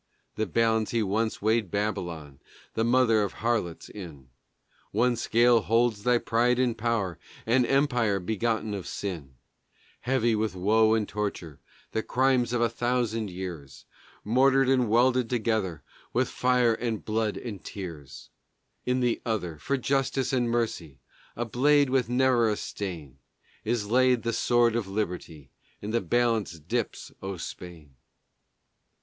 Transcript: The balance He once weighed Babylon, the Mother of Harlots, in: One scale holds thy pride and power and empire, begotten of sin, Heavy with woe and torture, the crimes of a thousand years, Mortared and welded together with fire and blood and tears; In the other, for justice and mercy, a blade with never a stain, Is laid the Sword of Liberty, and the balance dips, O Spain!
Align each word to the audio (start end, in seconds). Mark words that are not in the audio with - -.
The 0.33 0.47
balance 0.47 0.89
He 0.89 1.03
once 1.03 1.43
weighed 1.43 1.69
Babylon, 1.69 2.39
the 2.73 2.83
Mother 2.83 3.21
of 3.21 3.33
Harlots, 3.33 3.87
in: 3.87 4.29
One 4.89 5.15
scale 5.15 5.61
holds 5.61 6.01
thy 6.01 6.17
pride 6.17 6.57
and 6.57 6.75
power 6.75 7.19
and 7.45 7.67
empire, 7.67 8.19
begotten 8.19 8.73
of 8.73 8.87
sin, 8.87 9.35
Heavy 9.99 10.33
with 10.35 10.55
woe 10.55 10.95
and 10.95 11.07
torture, 11.07 11.59
the 11.91 12.01
crimes 12.01 12.51
of 12.51 12.61
a 12.61 12.67
thousand 12.67 13.29
years, 13.29 13.85
Mortared 14.23 14.69
and 14.69 14.89
welded 14.89 15.29
together 15.29 15.83
with 16.13 16.29
fire 16.29 16.73
and 16.73 17.05
blood 17.05 17.37
and 17.37 17.63
tears; 17.63 18.31
In 18.87 19.01
the 19.01 19.21
other, 19.23 19.59
for 19.59 19.77
justice 19.77 20.33
and 20.33 20.49
mercy, 20.49 20.97
a 21.35 21.45
blade 21.45 21.91
with 21.91 22.09
never 22.09 22.49
a 22.49 22.57
stain, 22.57 23.19
Is 23.63 23.87
laid 23.87 24.23
the 24.23 24.33
Sword 24.33 24.75
of 24.75 24.87
Liberty, 24.87 25.51
and 25.79 25.93
the 25.93 26.01
balance 26.01 26.57
dips, 26.57 27.11
O 27.21 27.37
Spain! 27.37 27.93